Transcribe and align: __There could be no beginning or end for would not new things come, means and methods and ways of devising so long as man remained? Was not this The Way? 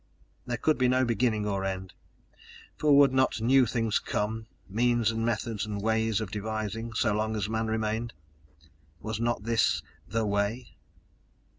__There 0.51 0.59
could 0.59 0.79
be 0.79 0.87
no 0.87 1.05
beginning 1.05 1.45
or 1.45 1.63
end 1.63 1.93
for 2.75 2.97
would 2.97 3.13
not 3.13 3.39
new 3.39 3.67
things 3.67 3.99
come, 3.99 4.47
means 4.67 5.11
and 5.11 5.23
methods 5.23 5.63
and 5.63 5.79
ways 5.79 6.19
of 6.19 6.31
devising 6.31 6.93
so 6.93 7.13
long 7.13 7.35
as 7.35 7.47
man 7.47 7.67
remained? 7.67 8.13
Was 8.99 9.19
not 9.19 9.43
this 9.43 9.83
The 10.07 10.25
Way? 10.25 10.75